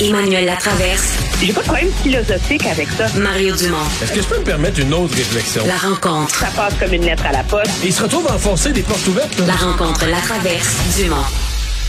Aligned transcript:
Emmanuel 0.00 0.44
Latraverse. 0.44 1.16
J'ai 1.42 1.52
pas 1.54 1.60
de 1.60 1.66
problème 1.66 1.90
philosophique 2.02 2.66
avec 2.66 2.88
ça. 2.90 3.06
Mario 3.18 3.56
Dumont. 3.56 3.78
Est-ce 4.02 4.12
que 4.12 4.20
je 4.22 4.26
peux 4.26 4.38
me 4.38 4.44
permettre 4.44 4.78
une 4.80 4.92
autre 4.92 5.14
réflexion? 5.16 5.62
La 5.66 5.76
rencontre. 5.76 6.34
Ça 6.34 6.48
passe 6.54 6.74
comme 6.78 6.92
une 6.92 7.04
lettre 7.04 7.24
à 7.26 7.32
la 7.32 7.42
poste. 7.42 7.82
Et 7.82 7.86
il 7.88 7.92
se 7.92 8.02
retrouve 8.02 8.26
à 8.28 8.34
enfoncer 8.34 8.72
des 8.72 8.82
portes 8.82 9.06
ouvertes. 9.06 9.38
là. 9.38 9.46
La 9.46 9.54
rencontre, 9.54 10.06
la 10.06 10.18
traverse, 10.20 10.76
Dumont. 10.98 11.16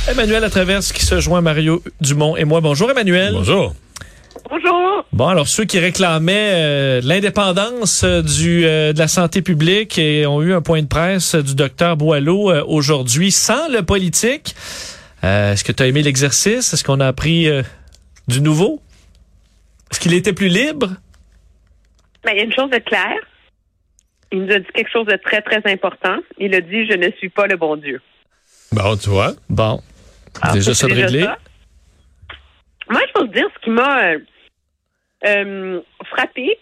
Emmanuel 0.10 0.42
Latraverse 0.42 0.94
qui 0.94 1.06
se 1.06 1.20
joint 1.20 1.40
à 1.40 1.42
Mario 1.42 1.84
Dumont 2.00 2.38
et 2.38 2.46
moi. 2.46 2.62
Bonjour 2.62 2.90
Emmanuel. 2.90 3.34
Bonjour. 3.34 3.74
Bonjour. 4.50 5.06
Bon, 5.12 5.28
alors 5.28 5.48
ceux 5.50 5.66
qui 5.66 5.80
réclamaient 5.80 6.52
euh, 6.54 7.02
l'indépendance 7.04 8.04
euh, 8.06 8.22
du 8.22 8.66
euh, 8.66 8.94
de 8.94 9.00
la 9.00 9.10
santé 9.10 9.42
publique 9.42 9.98
et 9.98 10.26
ont 10.26 10.42
eu 10.42 10.54
un 10.54 10.62
point 10.62 10.82
de 10.82 10.88
presse 10.88 11.36
du 11.36 11.56
docteur 11.56 11.98
Boileau 11.98 12.52
euh, 12.52 12.64
aujourd'hui 12.68 13.32
sans 13.32 13.68
le 13.70 13.82
politique. 13.82 14.56
Euh, 15.26 15.52
Est-ce 15.54 15.66
que 15.66 15.74
tu 15.74 15.84
as 15.84 15.88
aimé 15.88 16.04
l'exercice? 16.04 16.72
Est-ce 16.74 16.84
qu'on 16.86 17.02
a 17.02 17.08
appris 17.08 17.50
euh, 17.50 17.64
du 18.28 18.42
nouveau? 18.42 18.82
Est-ce 19.92 20.00
qu'il 20.00 20.14
était 20.14 20.34
plus 20.34 20.48
libre? 20.48 20.90
Ben, 22.24 22.32
il 22.34 22.38
y 22.38 22.42
a 22.42 22.44
une 22.44 22.54
chose 22.54 22.70
de 22.70 22.80
claire. 22.80 23.20
Il 24.32 24.44
nous 24.44 24.54
a 24.54 24.60
dit 24.60 24.68
quelque 24.74 24.92
chose 24.92 25.06
de 25.06 25.16
très, 25.16 25.42
très 25.42 25.62
important. 25.72 26.18
Il 26.38 26.54
a 26.54 26.62
dit, 26.62 26.86
je 26.86 26.94
ne 26.98 27.10
suis 27.12 27.30
pas 27.30 27.48
le 27.48 27.56
bon 27.56 27.78
Dieu. 27.78 28.02
Bon, 28.72 28.98
tu 28.98 29.10
vois. 29.10 29.34
Bon. 29.50 29.82
Ah, 30.42 30.54
déjà 30.54 30.74
ça 30.74 30.88
de 30.88 30.94
réglé? 30.94 31.22
ça. 31.22 31.38
Moi, 32.90 33.02
je 33.08 33.14
peux 33.14 33.26
vous 33.26 33.34
dire 33.34 33.48
ce 33.56 33.64
qui 33.64 33.70
m'a 33.70 34.04
euh, 34.06 34.20
euh, 35.26 35.82
frappé, 36.06 36.58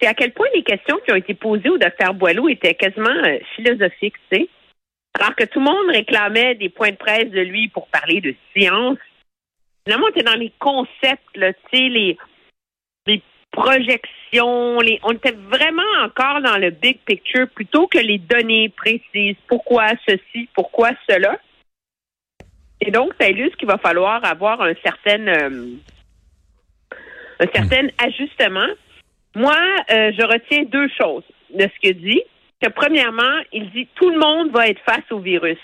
c'est 0.00 0.08
à 0.08 0.14
quel 0.14 0.32
point 0.32 0.46
les 0.54 0.62
questions 0.62 0.98
qui 1.04 1.12
ont 1.12 1.16
été 1.16 1.34
posées 1.34 1.68
au 1.68 1.78
docteur 1.78 2.14
Boileau 2.14 2.48
étaient 2.48 2.74
quasiment 2.74 3.08
euh, 3.08 3.38
philosophiques, 3.54 4.16
tu 4.30 4.36
sais. 4.36 4.48
Alors 5.18 5.34
que 5.34 5.44
tout 5.44 5.58
le 5.58 5.64
monde 5.64 5.90
réclamait 5.90 6.54
des 6.56 6.68
points 6.68 6.90
de 6.90 6.96
presse 6.96 7.30
de 7.30 7.40
lui 7.40 7.68
pour 7.68 7.88
parler 7.88 8.20
de 8.20 8.34
science. 8.54 8.98
Finalement, 9.86 10.06
on 10.06 10.10
était 10.10 10.24
dans 10.24 10.34
les 10.34 10.52
concepts, 10.58 11.36
là, 11.36 11.52
tu 11.52 11.60
sais, 11.72 11.88
les, 11.88 12.18
les 13.06 13.22
projections, 13.52 14.80
les, 14.80 14.98
on 15.04 15.12
était 15.12 15.30
vraiment 15.30 15.82
encore 16.02 16.40
dans 16.42 16.58
le 16.58 16.70
big 16.70 16.98
picture 17.06 17.48
plutôt 17.54 17.86
que 17.86 17.98
les 17.98 18.18
données 18.18 18.68
précises. 18.70 19.36
Pourquoi 19.46 19.90
ceci, 20.08 20.48
pourquoi 20.54 20.90
cela? 21.08 21.38
Et 22.80 22.90
donc, 22.90 23.12
ça 23.20 23.30
illustre 23.30 23.56
qu'il 23.56 23.68
va 23.68 23.78
falloir 23.78 24.24
avoir 24.24 24.60
un 24.60 24.74
certain, 24.82 25.28
euh, 25.28 25.76
un 27.38 27.46
certain 27.54 27.86
ajustement. 27.98 28.68
Moi, 29.36 29.56
euh, 29.90 30.10
je 30.18 30.22
retiens 30.22 30.64
deux 30.64 30.88
choses 31.00 31.24
de 31.54 31.62
ce 31.62 31.78
qu'il 31.80 32.00
dit. 32.00 32.22
Que 32.60 32.70
premièrement, 32.70 33.40
il 33.52 33.70
dit 33.70 33.86
tout 33.94 34.10
le 34.10 34.18
monde 34.18 34.50
va 34.50 34.66
être 34.66 34.80
face 34.80 35.10
au 35.10 35.20
virus. 35.20 35.58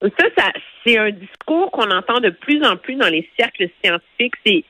Ça, 0.00 0.24
ça 0.36 0.52
c'est 0.84 0.98
un 0.98 1.10
discours 1.10 1.70
qu'on 1.70 1.90
entend 1.90 2.20
de 2.20 2.30
plus 2.30 2.64
en 2.64 2.76
plus 2.76 2.96
dans 2.96 3.08
les 3.08 3.28
cercles 3.38 3.68
scientifiques. 3.82 4.34
C'est 4.46 4.64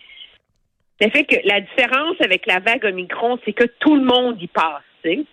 le 1.00 1.10
fait 1.10 1.24
que 1.24 1.36
la 1.44 1.60
différence 1.60 2.16
avec 2.20 2.46
la 2.46 2.58
vague 2.58 2.84
Omicron, 2.84 3.38
c'est 3.44 3.52
que 3.52 3.66
tout 3.78 3.94
le 3.94 4.04
monde 4.04 4.40
y 4.40 4.48
passe. 4.48 4.82
tu 5.02 5.10
sais. 5.10 5.24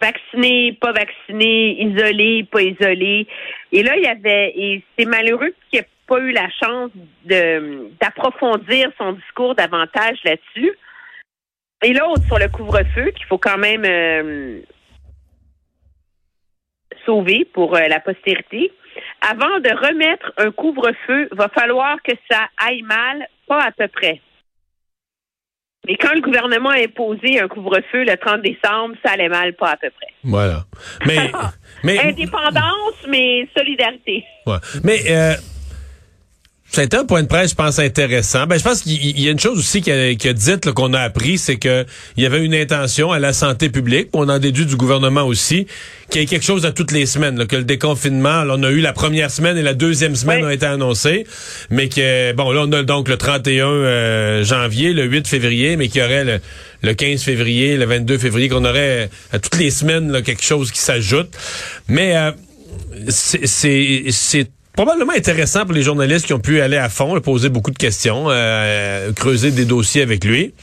Vacciné, 0.00 0.78
pas 0.80 0.92
vacciné, 0.92 1.82
isolé, 1.82 2.44
pas 2.44 2.62
isolé. 2.62 3.26
Et 3.72 3.82
là, 3.82 3.96
il 3.96 4.04
y 4.04 4.06
avait, 4.06 4.52
et 4.56 4.82
c'est 4.96 5.06
malheureux 5.06 5.52
qu'il 5.70 5.80
n'ait 5.80 5.88
pas 6.06 6.20
eu 6.20 6.30
la 6.30 6.48
chance 6.50 6.90
de 7.24 7.90
d'approfondir 8.00 8.90
son 8.96 9.12
discours 9.12 9.54
davantage 9.56 10.18
là-dessus. 10.24 10.72
Et 11.82 11.92
l'autre 11.92 12.24
sur 12.26 12.38
le 12.38 12.48
couvre-feu, 12.48 13.10
qu'il 13.10 13.26
faut 13.26 13.38
quand 13.38 13.58
même 13.58 13.84
euh, 13.84 14.60
sauver 17.08 17.46
pour 17.54 17.74
euh, 17.74 17.88
la 17.88 18.00
postérité. 18.00 18.70
Avant 19.22 19.60
de 19.60 19.70
remettre 19.70 20.32
un 20.36 20.50
couvre-feu, 20.50 21.28
va 21.32 21.48
falloir 21.48 21.96
que 22.02 22.12
ça 22.30 22.48
aille 22.58 22.82
mal, 22.82 23.26
pas 23.46 23.62
à 23.62 23.72
peu 23.72 23.88
près. 23.88 24.20
Mais 25.86 25.96
quand 25.96 26.12
le 26.12 26.20
gouvernement 26.20 26.68
a 26.68 26.82
imposé 26.82 27.40
un 27.40 27.48
couvre-feu 27.48 28.04
le 28.04 28.16
30 28.16 28.42
décembre, 28.42 28.94
ça 29.02 29.12
allait 29.12 29.30
mal, 29.30 29.54
pas 29.54 29.70
à 29.70 29.76
peu 29.76 29.88
près. 29.90 30.12
Voilà. 30.22 30.64
Mais, 31.06 31.16
mais, 31.84 31.98
Indépendance, 31.98 33.06
mais 33.08 33.48
solidarité. 33.56 34.22
ouais. 34.46 34.58
mais, 34.84 34.98
euh, 35.08 35.34
été 36.76 36.96
un 36.96 37.04
point 37.04 37.22
de 37.22 37.28
presse, 37.28 37.50
je 37.50 37.54
pense, 37.54 37.78
intéressant. 37.78 38.46
Ben, 38.46 38.58
je 38.58 38.62
pense 38.62 38.82
qu'il 38.82 38.92
il 39.02 39.20
y 39.20 39.28
a 39.28 39.32
une 39.32 39.40
chose 39.40 39.58
aussi 39.58 39.80
qui 39.80 39.90
a, 39.90 39.94
a 39.94 40.32
dite, 40.32 40.70
qu'on 40.72 40.92
a 40.92 41.00
appris, 41.00 41.38
c'est 41.38 41.56
que 41.56 41.84
il 42.16 42.22
y 42.22 42.26
avait 42.26 42.44
une 42.44 42.54
intention 42.54 43.10
à 43.10 43.18
la 43.18 43.32
santé 43.32 43.68
publique, 43.68 44.08
on 44.12 44.28
en 44.28 44.38
déduit 44.38 44.66
du 44.66 44.76
gouvernement 44.76 45.24
aussi, 45.24 45.66
qu'il 46.10 46.20
y 46.20 46.24
ait 46.24 46.26
quelque 46.26 46.44
chose 46.44 46.66
à 46.66 46.72
toutes 46.72 46.92
les 46.92 47.06
semaines, 47.06 47.38
là, 47.38 47.46
que 47.46 47.56
le 47.56 47.64
déconfinement, 47.64 48.44
là, 48.44 48.54
on 48.58 48.62
a 48.62 48.70
eu 48.70 48.80
la 48.80 48.92
première 48.92 49.30
semaine 49.30 49.56
et 49.56 49.62
la 49.62 49.74
deuxième 49.74 50.14
semaine 50.14 50.40
Oui. 50.40 50.46
ont 50.46 50.50
été 50.50 50.66
annoncées, 50.66 51.26
mais 51.70 51.88
que, 51.88 52.32
bon, 52.32 52.52
là, 52.52 52.64
on 52.66 52.72
a 52.72 52.82
donc 52.82 53.08
le 53.08 53.16
31 53.16 53.66
euh, 53.66 54.44
janvier, 54.44 54.92
le 54.92 55.04
8 55.04 55.26
février, 55.26 55.76
mais 55.76 55.88
qu'il 55.88 56.02
y 56.02 56.04
aurait 56.04 56.24
le, 56.24 56.40
le 56.82 56.94
15 56.94 57.22
février, 57.22 57.76
le 57.76 57.86
22 57.86 58.18
février, 58.18 58.48
qu'on 58.48 58.64
aurait 58.64 59.10
à 59.32 59.38
toutes 59.38 59.58
les 59.58 59.70
semaines 59.70 60.12
là, 60.12 60.22
quelque 60.22 60.44
chose 60.44 60.70
qui 60.70 60.80
s'ajoute. 60.80 61.30
Mais 61.88 62.16
euh, 62.16 62.30
c'est 63.08 64.48
probablement 64.78 65.12
intéressant 65.16 65.64
pour 65.64 65.72
les 65.74 65.82
journalistes 65.82 66.24
qui 66.26 66.32
ont 66.34 66.38
pu 66.38 66.60
aller 66.60 66.76
à 66.76 66.88
fond, 66.88 67.18
poser 67.20 67.48
beaucoup 67.48 67.72
de 67.72 67.76
questions, 67.78 68.26
euh, 68.28 69.12
creuser 69.12 69.50
des 69.50 69.64
dossiers 69.64 70.02
avec 70.02 70.24
lui. 70.24 70.54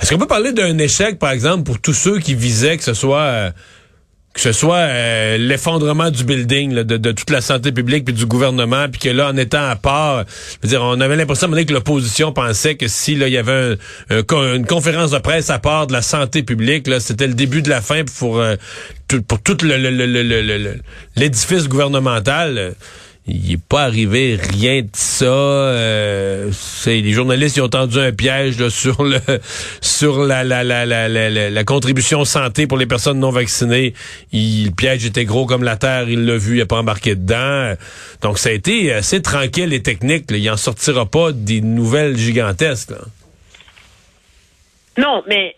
Est-ce 0.00 0.10
qu'on 0.12 0.18
peut 0.18 0.26
parler 0.26 0.50
d'un 0.52 0.76
échec, 0.78 1.20
par 1.20 1.30
exemple, 1.30 1.62
pour 1.62 1.78
tous 1.80 1.92
ceux 1.92 2.18
qui 2.18 2.34
visaient 2.34 2.76
que 2.76 2.82
ce 2.82 2.92
soit 2.92 3.20
euh, 3.20 3.50
que 4.34 4.40
ce 4.40 4.50
soit 4.50 4.78
euh, 4.78 5.38
l'effondrement 5.38 6.10
du 6.10 6.24
building, 6.24 6.74
là, 6.74 6.82
de, 6.82 6.96
de 6.96 7.12
toute 7.12 7.30
la 7.30 7.40
santé 7.40 7.70
publique 7.70 8.04
puis 8.04 8.12
du 8.14 8.26
gouvernement, 8.26 8.88
puis 8.90 9.00
que 9.00 9.08
là, 9.10 9.28
en 9.28 9.36
étant 9.36 9.64
à 9.64 9.76
part, 9.76 10.24
je 10.28 10.66
veux 10.66 10.68
dire, 10.68 10.82
on 10.82 11.00
avait 11.00 11.14
l'impression 11.14 11.48
que 11.48 11.72
l'opposition 11.72 12.32
pensait 12.32 12.74
que 12.74 12.88
si 12.88 13.14
là, 13.14 13.28
il 13.28 13.32
y 13.32 13.38
avait 13.38 13.76
un- 14.10 14.54
une 14.56 14.66
conférence 14.66 15.12
de 15.12 15.18
presse 15.18 15.50
à 15.50 15.60
part 15.60 15.86
de 15.86 15.92
la 15.92 16.02
santé 16.02 16.42
publique, 16.42 16.88
là, 16.88 16.98
c'était 16.98 17.28
le 17.28 17.34
début 17.34 17.62
de 17.62 17.68
la 17.70 17.80
fin 17.80 18.02
pour 18.18 18.40
euh, 18.40 18.56
tout, 19.06 19.22
pour 19.22 19.40
tout 19.40 19.56
le- 19.62 19.76
le- 19.78 19.90
le- 19.90 20.22
le- 20.42 20.80
l'édifice 21.14 21.68
gouvernemental. 21.68 22.74
Il 23.28 23.50
n'est 23.50 23.56
pas 23.58 23.82
arrivé 23.82 24.36
rien 24.36 24.82
de 24.82 24.88
ça. 24.92 25.24
euh, 25.26 26.50
les 26.86 27.10
journalistes 27.12 27.56
ils 27.56 27.60
ont 27.62 27.68
tendu 27.68 27.98
un 27.98 28.12
piège 28.12 28.58
là, 28.60 28.70
sur 28.82 29.02
le 29.02 29.18
sur 29.80 30.24
la 30.24 30.44
la, 30.44 30.62
la, 30.62 30.86
la, 30.86 31.08
la, 31.08 31.50
la- 31.50 31.64
contribution 31.64 32.24
santé 32.24 32.66
pour 32.68 32.78
les 32.78 32.86
personnes 32.86 33.18
non 33.18 33.30
vaccinées. 33.30 33.94
Il- 34.32 34.66
le 34.66 34.70
piège 34.70 35.04
était 35.06 35.24
gros 35.24 35.44
comme 35.46 35.64
la 35.64 35.76
terre, 35.76 36.08
il 36.08 36.24
l'a 36.24 36.36
vu, 36.36 36.56
il 36.56 36.58
n'a 36.58 36.66
pas 36.66 36.78
embarqué 36.78 37.14
dedans. 37.16 37.74
Donc 38.22 38.38
ça 38.38 38.50
a 38.50 38.52
été 38.52 38.92
assez 38.92 39.20
tranquille 39.22 39.72
et 39.72 39.82
technique. 39.82 40.30
là. 40.30 40.36
Il 40.36 40.48
en 40.50 40.56
sortira 40.56 41.06
pas 41.06 41.32
des 41.32 41.60
nouvelles 41.60 42.16
gigantesques. 42.16 42.90
là. 42.90 42.98
Non, 44.98 45.22
mais 45.28 45.56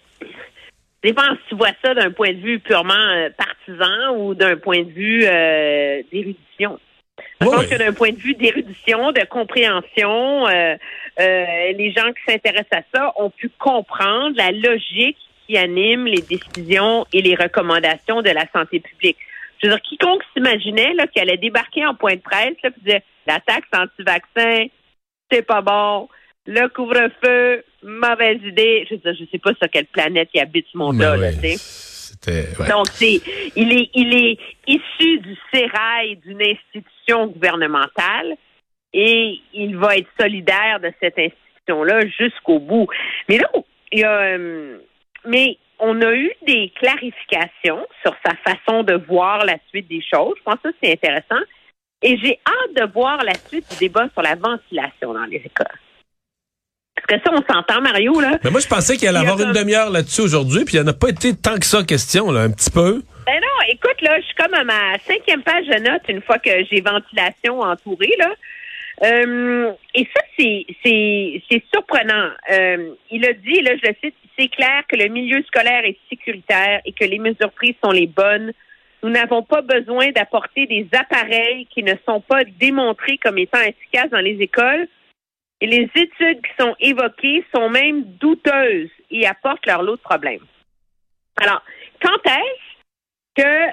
dépend 1.04 1.22
si 1.34 1.50
tu 1.50 1.54
vois 1.56 1.70
ça 1.84 1.94
d'un 1.94 2.10
point 2.10 2.32
de 2.32 2.40
vue 2.40 2.58
purement 2.60 2.94
euh, 2.94 3.28
partisan 3.36 4.16
ou 4.16 4.34
d'un 4.34 4.56
point 4.56 4.82
de 4.82 4.90
vue 4.90 5.24
euh, 5.26 6.02
d'érudition? 6.12 6.78
Je 7.41 7.47
pense 7.47 7.66
que 7.66 7.76
d'un 7.76 7.93
point 7.93 8.10
de 8.10 8.16
vue 8.16 8.34
d'érudition, 8.34 9.12
de 9.12 9.25
compréhension, 9.26 10.49
euh, 10.49 10.76
euh, 11.21 11.44
les 11.76 11.93
gens 11.97 12.12
qui 12.12 12.32
s'intéressent 12.32 12.81
à 12.81 12.82
ça 12.93 13.12
ont 13.16 13.31
pu 13.31 13.49
comprendre 13.59 14.37
la 14.37 14.50
logique 14.50 15.19
qui 15.47 15.56
anime 15.56 16.06
les 16.06 16.22
décisions 16.22 17.06
et 17.12 17.22
les 17.22 17.34
recommandations 17.34 18.22
de 18.22 18.31
la 18.31 18.44
santé 18.53 18.81
publique. 18.81 19.16
Je 19.62 19.69
veux 19.69 19.75
dire, 19.75 19.82
quiconque 19.82 20.22
s'imaginait 20.34 20.94
là, 20.94 21.06
qu'il 21.06 21.22
allait 21.22 21.37
débarquer 21.37 21.87
en 21.87 21.94
point 21.94 22.16
de 22.16 22.21
presse, 22.21 22.56
là, 22.62 22.71
puis 22.71 22.82
disait 22.84 23.03
la 23.27 23.41
taxe 23.41 23.69
anti-vaccin, 23.72 24.66
c'est 25.31 25.43
pas 25.43 25.60
bon, 25.60 26.09
le 26.47 26.69
couvre-feu, 26.69 27.65
mauvaise 27.82 28.41
idée. 28.44 28.87
Je 28.88 28.94
veux 28.94 29.00
dire, 29.00 29.15
je 29.15 29.31
sais 29.31 29.38
pas 29.38 29.53
sur 29.54 29.69
quelle 29.71 29.87
planète 29.87 30.31
il 30.34 30.41
habite 30.41 30.66
ce 30.72 30.78
monde-là, 30.78 31.12
Ben 31.12 31.21
là, 31.21 31.28
ouais, 31.28 31.34
tu 31.34 31.59
sais. 31.59 31.97
Donc, 32.68 32.88
c'est, 32.88 33.20
il 33.56 33.72
est, 33.72 33.90
il 33.94 34.14
est 34.14 34.38
issu 34.66 35.18
du 35.20 35.36
sérail 35.52 36.16
d'une 36.16 36.42
institution 36.42 37.26
gouvernementale 37.28 38.36
et 38.92 39.41
il 39.53 39.76
va 39.76 39.97
être 39.97 40.09
solidaire 40.18 40.80
de 40.80 40.92
cette 41.00 41.18
institution-là 41.18 42.00
jusqu'au 42.18 42.59
bout. 42.59 42.88
Mais 43.28 43.38
là, 43.38 43.48
euh, 43.94 44.78
mais 45.26 45.59
on 45.78 46.00
a 46.03 46.12
eu 46.12 46.32
des 46.47 46.72
clarifications 46.76 47.86
sur 48.03 48.15
sa 48.24 48.34
façon 48.36 48.82
de 48.82 48.94
voir 48.94 49.44
la 49.44 49.56
suite 49.68 49.88
des 49.88 50.03
choses. 50.03 50.34
Je 50.38 50.42
pense 50.42 50.60
que 50.62 50.74
c'est 50.82 50.92
intéressant. 50.92 51.42
Et 52.03 52.16
j'ai 52.18 52.38
hâte 52.47 52.86
de 52.86 52.92
voir 52.92 53.22
la 53.24 53.34
suite 53.34 53.68
du 53.71 53.88
débat 53.88 54.09
sur 54.12 54.22
la 54.22 54.34
ventilation 54.34 55.12
dans 55.14 55.24
les 55.24 55.42
écoles. 55.44 55.66
Parce 57.09 57.22
que 57.22 57.31
ça, 57.31 57.34
on 57.34 57.53
s'entend, 57.53 57.81
Mario, 57.81 58.21
là. 58.21 58.39
Mais 58.45 58.51
moi, 58.51 58.60
je 58.60 58.69
pensais 58.69 58.97
qu'il 58.97 59.09
allait 59.09 59.19
avoir 59.19 59.41
une 59.41 59.53
demi-heure 59.53 59.91
là-dessus 59.91 60.21
aujourd'hui, 60.21 60.65
puis 60.65 60.77
il 60.77 60.83
n'y 60.83 60.87
en 60.87 60.91
a 60.91 60.95
pas 60.95 61.09
été 61.09 61.34
tant 61.34 61.57
que 61.57 61.65
ça 61.65 61.83
question, 61.83 62.31
là, 62.31 62.43
un 62.43 62.51
petit 62.51 62.71
peu. 62.71 63.03
Ben 63.27 63.41
non, 63.41 63.66
écoute, 63.69 64.01
là, 64.03 64.21
je 64.21 64.27
suis 64.27 64.34
comme 64.34 64.55
à 64.55 64.65
ma 64.65 64.99
cinquième 65.07 65.43
page 65.43 65.66
de 65.66 65.91
notes 65.91 66.03
une 66.09 66.22
fois 66.22 66.39
que 66.39 66.51
j'ai 66.71 66.81
ventilation 66.81 67.60
entourée, 67.60 68.15
là. 68.19 68.31
Euh, 69.05 69.71
et 69.95 70.07
ça, 70.15 70.21
c'est, 70.39 70.66
c'est, 70.84 71.43
c'est 71.51 71.63
surprenant. 71.72 72.31
Euh, 72.51 72.91
il 73.10 73.25
a 73.25 73.33
dit, 73.33 73.60
là, 73.63 73.72
je 73.83 73.89
le 73.89 73.95
cite, 74.03 74.15
c'est 74.39 74.49
clair 74.49 74.83
que 74.89 74.97
le 74.97 75.09
milieu 75.09 75.43
scolaire 75.45 75.84
est 75.84 75.97
sécuritaire 76.10 76.81
et 76.84 76.93
que 76.93 77.05
les 77.05 77.19
mesures 77.19 77.53
prises 77.53 77.77
sont 77.83 77.93
les 77.93 78.07
bonnes. 78.07 78.53
Nous 79.03 79.10
n'avons 79.10 79.43
pas 79.43 79.63
besoin 79.63 80.10
d'apporter 80.10 80.66
des 80.66 80.89
appareils 80.93 81.66
qui 81.71 81.84
ne 81.84 81.95
sont 82.07 82.21
pas 82.21 82.43
démontrés 82.60 83.19
comme 83.19 83.39
étant 83.39 83.60
efficaces 83.60 84.10
dans 84.10 84.19
les 84.19 84.37
écoles. 84.41 84.89
Et 85.60 85.66
les 85.66 85.91
études 85.95 86.41
qui 86.43 86.53
sont 86.59 86.75
évoquées 86.81 87.45
sont 87.55 87.69
même 87.69 88.05
douteuses 88.05 88.91
et 89.10 89.27
apportent 89.27 89.66
leur 89.66 89.83
lot 89.83 89.97
de 89.97 90.01
problèmes. 90.01 90.45
Alors, 91.41 91.63
quand 92.01 92.27
est-ce 92.27 93.43
que 93.43 93.72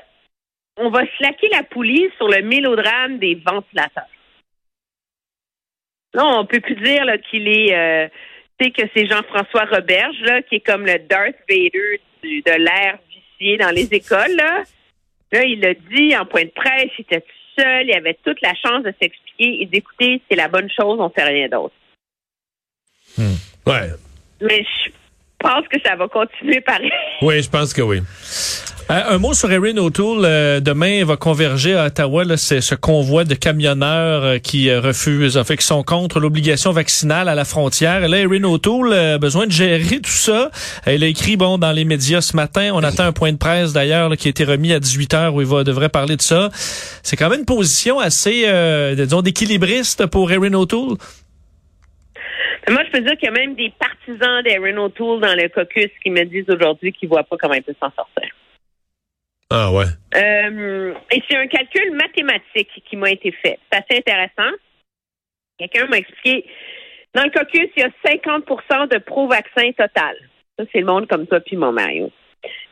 on 0.78 0.90
va 0.90 1.04
slacker 1.18 1.48
la 1.50 1.64
poulie 1.64 2.10
sur 2.18 2.28
le 2.28 2.42
mélodrame 2.42 3.18
des 3.20 3.36
ventilateurs? 3.36 4.10
Non, 6.14 6.40
on 6.40 6.46
peut 6.46 6.60
plus 6.60 6.76
dire 6.76 7.06
qu'il 7.30 7.48
est, 7.48 7.74
euh, 7.76 8.08
tu 8.60 8.66
sais, 8.66 8.72
que 8.72 8.90
c'est 8.94 9.06
Jean-François 9.06 9.66
Roberge, 9.66 10.20
là, 10.22 10.42
qui 10.42 10.56
est 10.56 10.66
comme 10.66 10.86
le 10.86 11.00
Darth 11.00 11.36
Vader 11.50 12.02
de 12.24 12.58
l'air 12.58 12.98
vicié 13.10 13.58
dans 13.58 13.70
les 13.70 13.94
écoles, 13.94 14.36
là. 14.36 14.64
Il 15.34 15.60
l'a 15.60 15.74
dit 15.74 16.16
en 16.16 16.26
point 16.26 16.46
de 16.46 16.50
presse, 16.50 16.92
il 16.98 17.02
était 17.02 17.22
tout 17.22 17.62
seul, 17.62 17.88
il 17.88 17.94
avait 17.94 18.18
toute 18.24 18.42
la 18.42 18.54
chance 18.56 18.84
de 18.84 18.94
et 19.40 19.66
d'écouter, 19.66 20.22
c'est 20.30 20.36
la 20.36 20.48
bonne 20.48 20.70
chose, 20.70 20.98
on 21.00 21.10
fait 21.10 21.24
rien 21.24 21.48
d'autre. 21.50 21.76
Ouais. 23.66 23.90
Mais 24.42 24.64
je 24.64 24.92
pense 25.40 25.68
que 25.68 25.80
ça 25.84 25.96
va 25.96 26.08
continuer 26.08 26.62
pareil. 26.62 26.92
Oui, 27.22 27.42
je 27.42 27.50
pense 27.50 27.74
que 27.74 27.82
oui. 27.82 28.02
Euh, 28.92 29.02
un 29.08 29.18
mot 29.18 29.34
sur 29.34 29.52
Erin 29.52 29.78
O'Toole. 29.78 30.26
Euh, 30.26 30.60
demain, 30.60 31.00
il 31.00 31.06
va 31.06 31.18
converger 31.18 31.74
à 31.74 31.86
Ottawa. 31.86 32.38
C'est 32.38 32.62
ce 32.62 32.76
convoi 32.76 33.24
de 33.24 33.34
camionneurs 33.34 34.24
euh, 34.24 34.38
qui 34.38 34.70
euh, 34.70 34.80
refusent, 34.80 35.38
en 35.38 35.44
fait, 35.44 35.58
qui 35.58 35.66
sont 35.66 35.82
contre 35.82 36.20
l'obligation 36.20 36.72
vaccinale 36.72 37.28
à 37.28 37.34
la 37.34 37.46
frontière. 37.46 38.04
Et 38.04 38.08
là, 38.08 38.20
Erin 38.20 38.44
O'Toole 38.44 38.94
a 38.94 39.18
besoin 39.18 39.48
de 39.48 39.52
gérer 39.52 40.02
tout 40.02 40.12
ça. 40.12 40.52
Elle 40.86 41.04
a 41.04 41.08
écrit, 41.08 41.36
bon, 41.36 41.58
dans 41.58 41.72
les 41.72 41.84
médias 41.84 42.22
ce 42.22 42.36
matin. 42.36 42.70
On 42.76 42.84
attend 42.84 43.06
un 43.06 43.12
point 43.12 43.32
de 43.32 43.40
presse, 43.40 43.74
d'ailleurs, 43.74 44.16
qui 44.18 44.28
a 44.28 44.30
été 44.30 44.44
remis 44.44 44.72
à 44.72 44.80
18 44.80 45.14
heures 45.16 45.34
où 45.34 45.42
il 45.42 45.48
va, 45.48 45.64
devrait 45.64 45.90
parler 45.90 46.16
de 46.16 46.22
ça. 46.22 46.50
C'est 46.54 47.16
quand 47.16 47.30
même 47.30 47.40
une 47.40 47.46
position 47.46 48.00
assez, 48.00 48.46
disons, 48.96 49.24
d'équilibriste 49.24 50.06
pour 50.06 50.32
Erin 50.32 50.54
O'Toole. 50.54 50.98
Moi, 52.70 52.84
je 52.86 52.92
peux 52.92 53.02
dire 53.02 53.18
qu'il 53.18 53.26
y 53.26 53.30
a 53.30 53.32
même 53.32 53.56
des 53.56 53.74
partisans 53.80 54.44
d'Erin 54.44 54.78
O'Toole 54.78 55.22
dans 55.22 55.36
le 55.36 55.50
caucus 55.50 55.90
qui 56.04 56.12
me 56.12 56.24
disent 56.26 56.50
aujourd'hui 56.50 56.94
qu'ils 56.94 57.10
voient 57.10 57.24
pas 57.24 57.36
comment 57.40 57.56
il 57.56 57.64
peut 57.64 57.76
s'en 57.80 57.92
sortir. 57.96 58.30
Ah 59.52 59.72
ouais. 59.72 59.86
Euh, 60.16 60.96
et 61.12 61.22
c'est 61.30 61.38
un 61.38 61.46
calcul 61.48 61.96
mathématique 61.96 62.84
qui 62.90 62.96
m'a 62.96 63.12
été 63.12 63.32
fait. 63.32 63.60
C'est 63.72 63.78
assez 63.78 64.00
intéressant. 64.00 64.50
Quelqu'un 65.58 65.86
m'a 65.88 65.98
expliqué. 65.98 66.46
Dans 67.14 67.24
le 67.24 67.30
caucus, 67.30 67.70
il 67.78 67.82
y 67.82 67.84
a 67.84 67.92
50% 68.06 68.90
de 68.90 68.98
pro-vaccin 69.00 69.72
total. 69.72 70.18
Ça, 70.58 70.66
c'est 70.72 70.80
le 70.80 70.86
monde 70.86 71.08
comme 71.08 71.28
toi 71.28 71.40
puis 71.40 71.58
mon 71.58 71.72
Mario. 71.72 72.12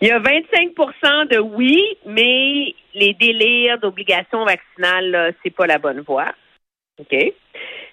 Il 0.02 0.08
y 0.08 0.12
a 0.12 0.20
25% 0.20 1.30
de 1.30 1.40
oui, 1.40 1.82
mais 2.06 2.76
les 2.94 3.14
délires 3.14 3.80
d'obligation 3.80 4.46
vaccinale, 4.46 5.10
là, 5.12 5.32
c'est 5.42 5.50
pas 5.50 5.66
la 5.66 5.80
bonne 5.80 6.02
voie. 6.02 6.32
OK? 7.00 7.10
Puis 7.10 7.34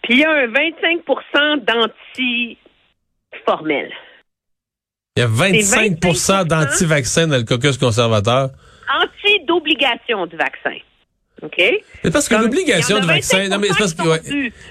il 0.09 0.19
y 0.19 0.25
a 0.25 0.31
un 0.31 0.47
25% 0.47 1.65
d'anti-formel. 1.65 3.91
Il 5.17 5.21
y 5.21 5.23
a 5.23 5.27
25, 5.27 6.05
25 6.05 6.45
d'anti-vaccins 6.47 7.27
dans 7.29 7.37
le 7.37 7.45
caucus 7.45 7.79
conservateur. 7.79 8.51
Anti 8.99 9.45
d'obligation 9.47 10.27
du 10.27 10.37
vaccin. 10.37 10.77
OK? 11.43 11.63
Mais 12.05 12.11
parce 12.11 12.29
que 12.29 12.35
l'obligation 12.35 12.97
a 12.97 13.07
vaccin, 13.07 13.49
non, 13.49 13.59
mais 13.59 13.69
c'est 13.69 13.79
parce 13.79 13.95
que, 13.95 14.07
ouais. 14.07 14.21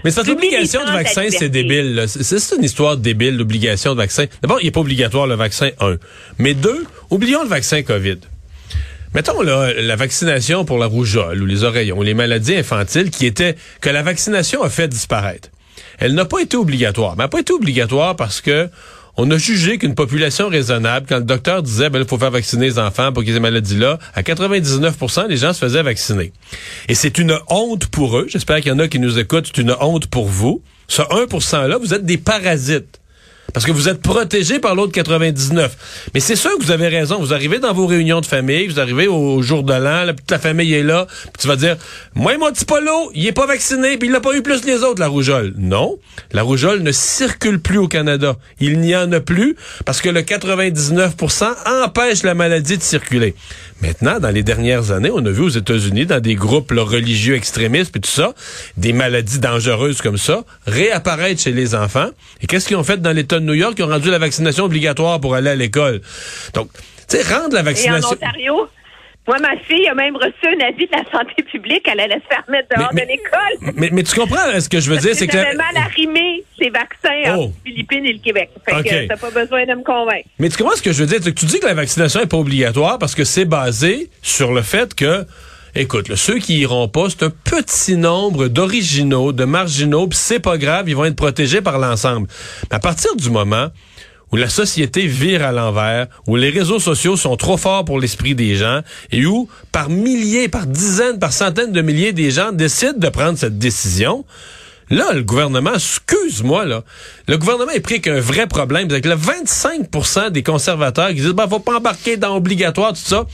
Mais 0.04 0.12
parce 0.12 0.28
que 0.28 0.32
l'obligation 0.32 0.82
militants 0.82 0.98
vaccin, 0.98 1.26
c'est 1.30 1.50
débile. 1.50 1.96
là. 1.96 2.08
C'est 2.08 2.40
c'est 2.40 2.56
une 2.56 2.64
histoire 2.64 2.98
débile, 2.98 3.38
l'obligation 3.38 3.94
de 3.94 3.98
vaccin. 3.98 4.26
D'abord, 4.42 4.62
il 4.62 4.66
n'est 4.66 4.72
pas 4.72 4.82
obligatoire 4.82 5.26
le 5.26 5.36
vaccin, 5.36 5.72
un. 5.80 5.98
Mais 6.38 6.54
deux, 6.54 6.86
oublions 7.10 7.42
le 7.42 7.50
vaccin 7.50 7.82
COVID. 7.82 8.20
Mettons 9.16 9.42
là, 9.42 9.74
la 9.74 9.96
vaccination 9.96 10.66
pour 10.66 10.78
la 10.78 10.86
rougeole 10.86 11.42
ou 11.42 11.48
les 11.48 11.64
oreillons, 11.64 11.98
ou 11.98 12.04
les 12.04 12.14
maladies 12.14 12.56
infantiles 12.56 13.10
qui 13.10 13.26
étaient 13.26 13.56
que 13.82 13.90
la 13.90 14.04
vaccination 14.04 14.62
a 14.62 14.70
fait 14.70 14.88
disparaître. 14.88 15.50
Elle 15.98 16.14
n'a 16.14 16.26
pas 16.26 16.40
été 16.40 16.56
obligatoire. 16.56 17.16
Mais 17.18 17.24
elle 17.24 17.26
n'a 17.26 17.30
pas 17.30 17.40
été 17.40 17.54
obligatoire 17.54 18.16
parce 18.16 18.42
que 18.42 18.70
on 19.18 19.30
a 19.32 19.38
jugé 19.38 19.78
qu'une 19.78 19.96
population 19.96 20.48
raisonnable, 20.48 21.06
quand 21.10 21.18
le 21.18 21.24
docteur 21.24 21.64
disait 21.64 21.90
ben 21.90 22.00
il 22.00 22.08
faut 22.08 22.18
faire 22.18 22.32
vacciner 22.32 22.68
les 22.68 22.80
enfants 22.80 23.12
pour 23.12 23.24
qu'ils 23.24 23.34
aient 23.34 23.36
ces 23.36 23.42
maladies-là, 23.42 24.00
à 24.14 24.22
99% 24.22 25.28
les 25.28 25.38
gens 25.38 25.54
se 25.54 25.60
faisaient 25.60 25.84
vacciner. 25.84 26.32
Et 26.88 26.96
c'est 26.96 27.18
une 27.18 27.38
honte 27.48 27.88
pour 27.88 28.18
eux. 28.18 28.28
J'espère 28.30 28.62
qu'il 28.62 28.72
y 28.72 28.76
en 28.76 28.80
a 28.80 28.88
qui 28.88 29.00
nous 29.00 29.20
écoutent. 29.20 29.48
C'est 29.48 29.62
une 29.62 29.76
honte 29.80 30.08
pour 30.08 30.28
vous. 30.28 30.62
Ce 30.88 31.02
1% 31.02 31.68
là, 31.68 31.78
vous 31.78 31.94
êtes 31.94 32.06
des 32.06 32.18
parasites. 32.18 32.99
Parce 33.54 33.66
que 33.66 33.72
vous 33.72 33.90
êtes 33.90 34.02
protégé 34.02 34.60
par 34.60 34.76
l'autre 34.76 34.92
99. 34.92 36.10
Mais 36.14 36.20
c'est 36.20 36.36
sûr 36.36 36.58
que 36.58 36.64
vous 36.64 36.72
avez 36.72 36.88
raison. 36.88 37.20
Vous 37.20 37.34
arrivez 37.34 37.60
dans 37.60 37.74
vos 37.74 37.88
réunions 37.88 38.22
de 38.22 38.26
famille, 38.26 38.68
vous 38.68 38.80
arrivez 38.80 39.08
au 39.08 39.42
jour 39.42 39.64
de 39.64 39.74
l'an, 39.74 40.08
toute 40.08 40.32
la 40.32 40.40
famille 40.40 40.74
est 40.74 40.84
là, 40.84 41.08
puis 41.24 41.32
tu 41.40 41.48
vas 41.48 41.56
dire, 41.56 41.78
moi, 42.16 42.38
mon 42.38 42.52
petit 42.52 42.66
polo, 42.66 43.12
il 43.14 43.26
est 43.28 43.32
pas 43.32 43.46
vacciné, 43.46 43.98
puis 43.98 44.08
il 44.08 44.12
l'a 44.12 44.20
pas 44.20 44.36
eu 44.36 44.42
plus 44.42 44.66
les 44.66 44.84
autres, 44.84 45.00
la 45.00 45.08
rougeole. 45.08 45.54
Non. 45.58 45.98
La 46.32 46.44
rougeole 46.44 46.82
ne 46.82 46.92
circule 46.92 47.60
plus 47.60 47.78
au 47.78 47.88
Canada. 47.88 48.38
Il 48.60 48.80
n'y 48.80 48.96
en 48.96 49.12
a 49.12 49.20
plus 49.20 49.56
parce 49.86 50.02
que 50.02 50.10
le 50.10 50.22
99% 50.22 51.56
empêche 51.84 52.24
la 52.24 52.34
maladie 52.34 52.78
de 52.78 52.84
circuler. 52.84 53.36
Maintenant, 53.82 54.20
dans 54.20 54.30
les 54.30 54.44
dernières 54.44 54.92
années, 54.92 55.12
on 55.14 55.26
a 55.26 55.30
vu 55.30 55.44
aux 55.44 55.50
États-Unis, 55.50 56.06
dans 56.06 56.20
des 56.20 56.36
groupes 56.36 56.72
religieux 56.72 57.36
extrémistes 57.36 57.96
et 57.96 58.02
tout 58.02 58.10
ça, 58.10 58.34
des 58.76 58.92
maladies 58.92 59.40
dangereuses 59.40 60.02
comme 60.02 60.18
ça 60.18 60.44
réapparaître 60.68 61.42
chez 61.42 61.52
les 61.52 61.76
enfants. 61.76 62.10
Et 62.42 62.48
qu'est-ce 62.48 62.68
qu'ils 62.68 62.78
ont 62.78 62.84
fait 62.84 63.02
dans 63.02 63.12
l'État 63.12 63.39
de 63.40 63.46
New 63.46 63.54
York? 63.54 63.76
Ils 63.78 63.84
ont 63.84 63.88
rendu 63.88 64.10
la 64.12 64.18
vaccination 64.20 64.66
obligatoire 64.66 65.20
pour 65.20 65.36
aller 65.36 65.50
à 65.52 65.56
l'école. 65.56 66.02
Donc, 66.54 66.70
tu 67.10 67.18
sais, 67.18 67.24
rendre 67.34 67.54
la 67.54 67.60
Et 67.60 67.62
en 67.62 67.66
vaccination... 67.66 68.10
Ontario, 68.12 68.68
moi, 69.28 69.38
ma 69.40 69.58
fille 69.60 69.88
a 69.88 69.94
même 69.94 70.16
reçu 70.16 70.34
un 70.48 70.60
avis 70.68 70.88
de 70.88 70.92
la 70.92 71.04
santé 71.12 71.44
publique. 71.44 71.88
Elle 71.92 72.00
allait 72.00 72.16
se 72.16 72.28
faire 72.34 72.44
mettre 72.50 72.68
dehors 72.76 72.90
Mais- 72.94 73.02
de 73.04 73.08
l'école. 73.10 73.74
Mais, 73.76 73.90
mais 73.92 74.02
tu 74.04 74.16
comprends 74.20 74.38
hein, 74.40 74.60
ce 74.60 74.68
que 74.70 74.80
je 74.80 74.90
veux 74.90 74.98
dire, 74.98 75.14
c'est 75.14 75.28
que 75.28 75.56
mal 75.56 75.78
arrimé 75.78 76.44
ces 76.60 76.70
vaccins 76.72 77.10
Oh. 77.28 77.30
entre 77.44 77.54
les 77.66 77.72
Philippines 77.72 78.06
et 78.06 78.14
le 78.14 78.20
Québec. 78.20 78.50
Fait 78.68 78.76
OK. 78.76 78.84
que 78.86 79.08
t'as 79.08 79.18
pas 79.18 79.30
besoin 79.30 79.66
de 79.66 79.74
me 79.74 79.84
convaincre. 79.84 80.28
Mais 80.40 80.50
tu 80.50 80.58
comprends 80.58 80.76
ce 80.76 80.82
que 80.82 80.92
je 80.94 81.04
veux 81.04 81.06
dire? 81.06 81.20
Que 81.20 81.30
tu 81.30 81.46
dis 81.46 81.60
que 81.60 81.66
la 81.68 81.76
vaccination 81.76 82.22
est 82.22 82.26
pas 82.28 82.38
obligatoire 82.38 82.98
parce 82.98 83.14
que 83.14 83.24
c'est 83.24 83.46
basé 83.46 84.10
sur 84.24 84.52
le 84.52 84.64
fait 84.64 84.96
que, 84.96 85.26
écoute, 85.76 86.10
là, 86.10 86.16
ceux 86.16 86.40
qui 86.40 86.60
iront 86.60 86.88
pas, 86.88 87.08
c'est 87.10 87.24
un 87.24 87.30
petit 87.30 87.96
nombre 87.96 88.48
d'originaux, 88.48 89.32
de 89.32 89.46
marginaux, 89.46 90.08
puis 90.08 90.20
c'est 90.22 90.40
pas 90.40 90.58
grave, 90.58 90.90
ils 90.90 90.96
vont 90.96 91.06
être 91.06 91.16
protégés 91.16 91.62
par 91.62 91.80
l'ensemble. 91.80 92.28
Mais 92.70 92.76
à 92.76 92.80
partir 92.80 93.16
du 93.16 93.30
moment 93.30 93.70
où 94.32 94.36
la 94.36 94.50
société 94.50 95.08
vire 95.08 95.44
à 95.44 95.52
l'envers, 95.52 96.08
où 96.28 96.36
les 96.36 96.50
réseaux 96.50 96.80
sociaux 96.80 97.18
sont 97.18 97.36
trop 97.36 97.58
forts 97.58 97.86
pour 97.86 98.00
l'esprit 98.00 98.36
des 98.36 98.56
gens, 98.56 98.82
et 99.12 99.26
où, 99.26 99.50
par 99.72 99.90
milliers, 99.90 100.48
par 100.48 100.68
dizaines, 100.68 101.18
par 101.18 101.34
centaines 101.34 101.72
de 101.72 101.82
milliers, 101.82 102.14
des 102.14 102.30
gens 102.32 102.52
décident 102.52 102.98
de 102.98 103.10
prendre 103.10 103.38
cette 103.38 103.58
décision, 103.58 104.26
Là, 104.92 105.14
le 105.14 105.22
gouvernement, 105.22 105.76
excuse-moi, 105.76 106.66
là, 106.66 106.84
le 107.28 107.38
gouvernement 107.38 107.72
est 107.72 107.80
pris 107.80 108.02
qu'un 108.02 108.20
vrai 108.20 108.48
problème. 108.48 108.88
C'est 108.90 109.02
que 109.02 109.10
le 109.10 109.16
25% 109.16 110.32
des 110.32 110.42
conservateurs 110.42 111.10
qui 111.10 111.16
disent, 111.16 111.28
ben, 111.30 111.48
faut 111.48 111.60
pas 111.60 111.78
embarquer 111.78 112.18
dans 112.18 112.36
obligatoire, 112.36 112.94
tout 112.94 113.00
ça. 113.04 113.26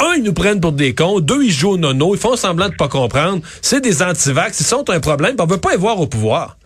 Un, 0.00 0.14
ils 0.16 0.22
nous 0.22 0.32
prennent 0.32 0.60
pour 0.60 0.72
des 0.72 0.94
cons. 0.94 1.20
Deux, 1.20 1.44
ils 1.44 1.50
jouent 1.50 1.72
au 1.72 1.76
nono. 1.76 2.14
Ils 2.14 2.20
font 2.20 2.34
semblant 2.34 2.70
de 2.70 2.74
pas 2.74 2.88
comprendre. 2.88 3.42
C'est 3.60 3.82
des 3.82 4.02
antivax. 4.02 4.58
Ils 4.60 4.64
sont 4.64 4.88
un 4.88 4.98
problème. 4.98 5.36
On 5.38 5.46
veut 5.46 5.58
pas 5.58 5.72
les 5.72 5.76
voir 5.76 6.00
au 6.00 6.06
pouvoir. 6.06 6.56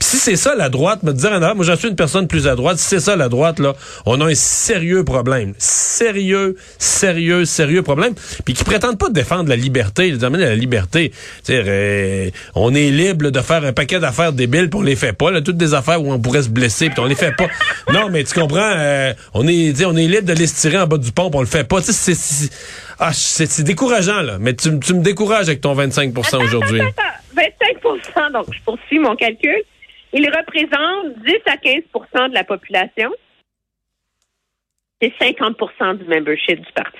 Puis 0.00 0.08
si 0.08 0.16
c'est 0.16 0.36
ça 0.36 0.54
la 0.54 0.70
droite, 0.70 1.02
me 1.02 1.12
dire, 1.12 1.30
ah, 1.32 1.54
moi 1.54 1.62
j'en 1.64 1.76
suis 1.76 1.88
une 1.88 1.94
personne 1.94 2.26
plus 2.26 2.48
à 2.48 2.56
droite, 2.56 2.78
si 2.78 2.84
c'est 2.88 3.00
ça 3.00 3.16
la 3.16 3.28
droite, 3.28 3.58
là, 3.58 3.74
on 4.06 4.18
a 4.22 4.24
un 4.30 4.34
sérieux 4.34 5.04
problème. 5.04 5.52
Sérieux, 5.58 6.56
sérieux, 6.78 7.44
sérieux 7.44 7.82
problème. 7.82 8.14
Puis 8.46 8.54
qui 8.54 8.64
prétendent 8.64 8.98
pas 8.98 9.10
défendre 9.10 9.50
la 9.50 9.56
liberté, 9.56 10.08
ils 10.08 10.18
mais 10.30 10.38
la 10.38 10.56
liberté, 10.56 11.12
euh, 11.50 12.30
on 12.54 12.74
est 12.74 12.90
libre 12.90 13.26
là, 13.26 13.30
de 13.30 13.40
faire 13.40 13.62
un 13.64 13.72
paquet 13.74 14.00
d'affaires 14.00 14.32
débiles, 14.32 14.70
puis 14.70 14.78
on 14.80 14.82
les 14.82 14.96
fait 14.96 15.12
pas, 15.12 15.30
là, 15.30 15.42
toutes 15.42 15.58
des 15.58 15.74
affaires 15.74 16.02
où 16.02 16.10
on 16.10 16.18
pourrait 16.18 16.42
se 16.44 16.48
blesser, 16.48 16.88
puis 16.88 17.00
on 17.00 17.04
les 17.06 17.14
fait 17.14 17.36
pas. 17.36 17.48
non, 17.92 18.08
mais 18.10 18.24
tu 18.24 18.32
comprends, 18.38 18.72
euh, 18.76 19.12
on 19.34 19.46
est, 19.46 19.84
on 19.84 19.96
est 19.96 20.06
libre 20.06 20.26
de 20.26 20.32
les 20.32 20.48
tirer 20.48 20.78
en 20.78 20.86
bas 20.86 20.96
du 20.96 21.12
pont, 21.12 21.28
puis 21.28 21.38
on 21.38 21.42
le 21.42 21.46
fait 21.46 21.64
pas. 21.64 21.82
C'est- 21.82 22.14
c'est, 22.14 22.48
ah, 22.98 23.10
c'est 23.12 23.50
c'est 23.50 23.62
décourageant 23.64 24.22
là. 24.22 24.38
Mais 24.40 24.54
tu, 24.54 24.78
tu 24.80 24.94
me 24.94 25.02
décourages 25.02 25.48
avec 25.48 25.60
ton 25.60 25.74
25% 25.74 26.42
aujourd'hui. 26.42 26.80
Attends, 26.80 26.90
attends, 27.36 27.44
25% 28.26 28.32
donc 28.32 28.46
je 28.52 28.58
poursuis 28.64 28.98
mon 28.98 29.14
calcul. 29.16 29.62
Il 30.12 30.26
représente 30.26 31.18
10 31.24 31.34
à 31.46 31.56
15% 31.56 32.30
de 32.30 32.34
la 32.34 32.44
population. 32.44 33.12
C'est 35.00 35.14
50% 35.18 35.98
du 35.98 36.04
membership 36.04 36.60
du 36.60 36.72
parti. 36.72 36.98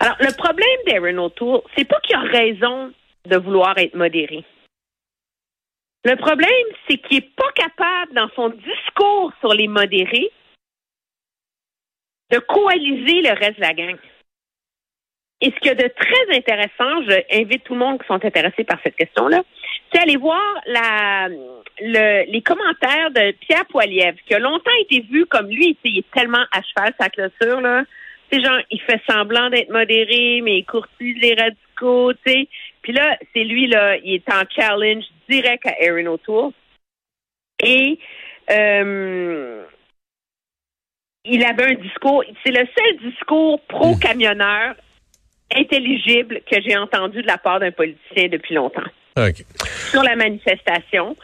Alors, 0.00 0.16
le 0.20 0.34
problème 0.36 0.66
d'Aaron 0.86 1.26
O'Toole, 1.26 1.62
c'est 1.76 1.84
pas 1.84 2.00
qu'il 2.00 2.16
a 2.16 2.20
raison 2.20 2.92
de 3.26 3.36
vouloir 3.36 3.76
être 3.78 3.94
modéré. 3.94 4.44
Le 6.04 6.16
problème, 6.16 6.48
c'est 6.88 6.96
qu'il 6.98 7.18
n'est 7.18 7.30
pas 7.36 7.52
capable, 7.54 8.14
dans 8.14 8.30
son 8.34 8.48
discours 8.50 9.32
sur 9.40 9.52
les 9.52 9.68
modérés, 9.68 10.30
de 12.30 12.38
coaliser 12.38 13.22
le 13.22 13.38
reste 13.38 13.56
de 13.56 13.60
la 13.60 13.74
gang. 13.74 13.98
Et 15.42 15.50
ce 15.50 15.56
qu'il 15.56 15.68
y 15.68 15.70
a 15.70 15.74
de 15.74 15.88
très 15.88 16.36
intéressant, 16.36 17.02
je 17.08 17.40
invite 17.40 17.64
tout 17.64 17.74
le 17.74 17.80
monde 17.80 18.00
qui 18.00 18.06
sont 18.06 18.24
intéressés 18.24 18.64
par 18.64 18.78
cette 18.82 18.96
question-là, 18.96 19.42
c'est 19.92 20.00
aller 20.00 20.16
voir 20.16 20.42
la, 20.66 21.28
le- 21.80 22.30
les 22.30 22.42
commentaires 22.42 23.10
de 23.10 23.32
Pierre 23.32 23.66
Poilievre, 23.66 24.18
qui 24.26 24.34
a 24.34 24.38
longtemps 24.38 24.70
été 24.80 25.00
vu 25.00 25.26
comme 25.26 25.48
lui, 25.48 25.76
il 25.84 25.98
est 25.98 26.10
tellement 26.12 26.44
à 26.52 26.62
cheval 26.62 26.92
sa 26.98 27.08
clôture, 27.08 27.60
là. 27.60 27.84
C'est 28.32 28.42
genre, 28.42 28.60
il 28.70 28.80
fait 28.82 29.00
semblant 29.10 29.50
d'être 29.50 29.70
modéré, 29.70 30.40
mais 30.42 30.58
il 30.58 30.64
courtise 30.64 31.16
les 31.20 31.34
radicaux, 31.34 32.12
tu 32.12 32.32
sais. 32.32 32.48
Puis 32.82 32.92
là, 32.92 33.18
c'est 33.34 33.44
lui, 33.44 33.66
là, 33.66 33.96
il 33.96 34.14
est 34.14 34.32
en 34.32 34.42
challenge 34.48 35.04
direct 35.28 35.66
à 35.66 35.74
Aaron 35.82 36.06
O'Toole. 36.06 36.52
Et 37.62 37.98
euh, 38.50 39.64
il 41.24 41.44
avait 41.44 41.72
un 41.72 41.74
discours, 41.74 42.24
c'est 42.44 42.52
le 42.52 42.66
seul 42.76 43.10
discours 43.10 43.60
pro-camionneur 43.62 44.76
intelligible 45.54 46.40
que 46.50 46.60
j'ai 46.62 46.76
entendu 46.76 47.22
de 47.22 47.26
la 47.26 47.36
part 47.36 47.58
d'un 47.60 47.72
politicien 47.72 48.28
depuis 48.28 48.54
longtemps 48.54 48.88
sur 49.90 50.02
la 50.02 50.14
manifestation. 50.14 51.16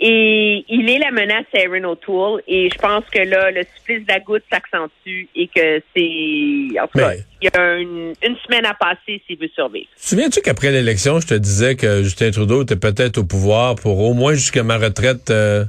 Et 0.00 0.64
il 0.68 0.90
est 0.90 0.98
la 0.98 1.12
menace 1.12 1.44
à 1.56 1.60
Aaron 1.60 1.84
O'Toole. 1.92 2.42
Et 2.48 2.68
je 2.70 2.78
pense 2.78 3.04
que 3.12 3.20
là, 3.20 3.50
le 3.52 3.62
supplice 3.76 4.04
de 4.06 4.08
la 4.12 4.18
goutte 4.20 4.42
s'accentue 4.52 5.28
et 5.36 5.46
que 5.48 5.80
c'est. 5.96 6.80
En 6.80 6.86
tout 6.88 6.98
cas, 6.98 7.10
Mais- 7.10 7.24
il 7.42 7.50
y 7.54 7.56
a 7.56 7.76
une, 7.76 8.12
une 8.22 8.36
semaine 8.44 8.66
à 8.66 8.74
passer 8.74 9.22
s'il 9.26 9.38
veut 9.38 9.48
survivre. 9.54 9.86
Souviens-tu 9.96 10.40
qu'après 10.40 10.72
l'élection, 10.72 11.20
je 11.20 11.26
te 11.28 11.34
disais 11.34 11.76
que 11.76 12.02
Justin 12.02 12.30
Trudeau 12.32 12.62
était 12.62 12.76
peut-être 12.76 13.18
au 13.18 13.24
pouvoir 13.24 13.76
pour 13.76 14.00
au 14.00 14.14
moins 14.14 14.34
jusqu'à 14.34 14.62
ma 14.64 14.78
retraite? 14.78 15.30
euh, 15.30 15.64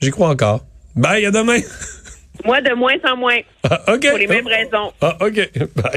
J'y 0.00 0.10
crois 0.10 0.28
encore. 0.28 0.60
Bye, 0.94 1.24
à 1.26 1.30
demain. 1.30 1.58
Moi, 2.44 2.60
de 2.60 2.74
moins 2.74 2.92
en 3.10 3.16
moins, 3.16 3.38
Ah, 3.64 3.94
OK. 3.94 4.06
pour 4.10 4.18
les 4.18 4.26
mêmes 4.26 4.46
raisons. 4.46 4.92
Ah, 5.00 5.16
OK. 5.22 5.34
Bye. 5.74 5.92